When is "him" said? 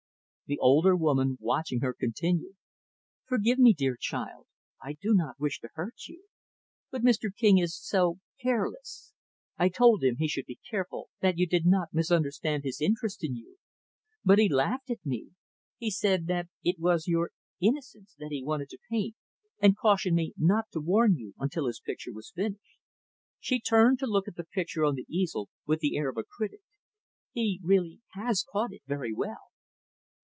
10.03-10.17